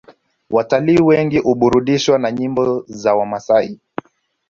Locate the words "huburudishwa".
1.37-2.19